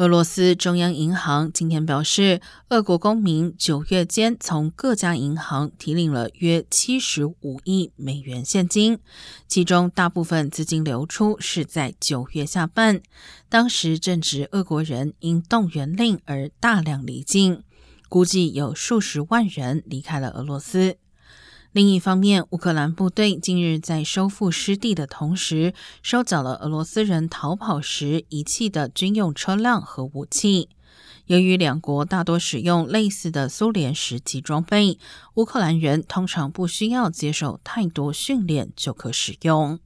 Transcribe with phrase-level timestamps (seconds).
[0.00, 8.98] 俄罗斯中央银行今天表示，俄国公民九月间从各家银行提领了约七十五亿美元现金，
[9.46, 13.02] 其中大部分资金流出是在九月下半，
[13.50, 17.62] 当时正值俄国人因动员令而大量离境，
[18.08, 20.96] 估计有数十万人离开了俄罗斯。
[21.72, 30.68] 另一方面，乌克兰部队近日在收复失地的同时，收缴了俄罗斯人逃跑时遗弃的军用车辆和武器。
[31.26, 34.98] 由于两国大多使用类似的苏联时期装备，
[35.34, 39.78] 乌克兰人通常不需要接受太多训练就可使用。